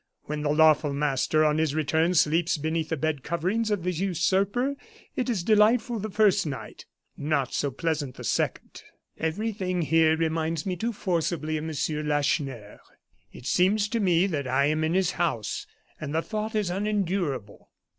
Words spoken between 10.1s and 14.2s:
reminds me too forcibly of Monsieur Lacheneur. It seems to